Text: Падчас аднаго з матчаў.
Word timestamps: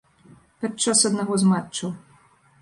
Падчас 0.63 1.03
аднаго 1.09 1.33
з 1.43 1.53
матчаў. 1.53 1.93